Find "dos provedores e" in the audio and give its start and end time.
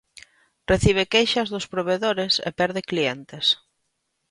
1.53-2.49